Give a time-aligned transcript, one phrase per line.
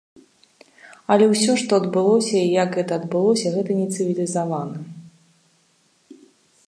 [1.15, 4.83] Але ўсё, што адбылося і як гэта адбылося,— гэта не цывілізавана.